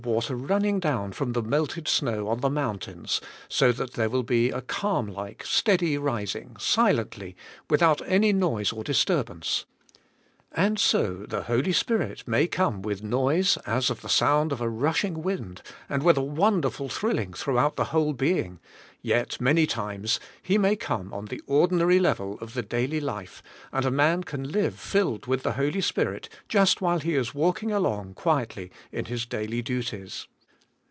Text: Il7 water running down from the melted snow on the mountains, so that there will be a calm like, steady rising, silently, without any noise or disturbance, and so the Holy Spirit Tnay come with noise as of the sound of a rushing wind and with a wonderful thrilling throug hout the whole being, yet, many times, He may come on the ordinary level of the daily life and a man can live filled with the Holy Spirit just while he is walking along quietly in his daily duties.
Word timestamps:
Il7 0.01 0.05
water 0.15 0.35
running 0.35 0.79
down 0.79 1.11
from 1.11 1.33
the 1.33 1.43
melted 1.43 1.87
snow 1.87 2.27
on 2.27 2.39
the 2.39 2.49
mountains, 2.49 3.21
so 3.47 3.71
that 3.71 3.93
there 3.93 4.09
will 4.09 4.23
be 4.23 4.49
a 4.49 4.61
calm 4.63 5.05
like, 5.07 5.45
steady 5.45 5.95
rising, 5.95 6.55
silently, 6.57 7.35
without 7.69 8.01
any 8.07 8.33
noise 8.33 8.73
or 8.73 8.83
disturbance, 8.83 9.65
and 10.53 10.77
so 10.79 11.23
the 11.29 11.43
Holy 11.43 11.71
Spirit 11.71 12.23
Tnay 12.27 12.51
come 12.51 12.81
with 12.81 13.01
noise 13.03 13.55
as 13.57 13.89
of 13.91 14.01
the 14.01 14.09
sound 14.09 14.51
of 14.51 14.59
a 14.59 14.67
rushing 14.67 15.21
wind 15.21 15.61
and 15.87 16.03
with 16.03 16.17
a 16.17 16.21
wonderful 16.21 16.89
thrilling 16.89 17.31
throug 17.31 17.55
hout 17.57 17.75
the 17.77 17.83
whole 17.85 18.11
being, 18.11 18.59
yet, 19.01 19.39
many 19.39 19.65
times, 19.65 20.19
He 20.43 20.57
may 20.57 20.75
come 20.75 21.13
on 21.13 21.25
the 21.25 21.41
ordinary 21.47 21.99
level 21.99 22.37
of 22.39 22.53
the 22.53 22.61
daily 22.63 22.99
life 22.99 23.41
and 23.71 23.85
a 23.85 23.89
man 23.89 24.23
can 24.25 24.51
live 24.51 24.77
filled 24.77 25.25
with 25.25 25.43
the 25.43 25.53
Holy 25.53 25.81
Spirit 25.81 26.27
just 26.49 26.81
while 26.81 26.99
he 26.99 27.15
is 27.15 27.33
walking 27.33 27.71
along 27.71 28.15
quietly 28.15 28.71
in 28.91 29.05
his 29.05 29.25
daily 29.25 29.61
duties. 29.61 30.27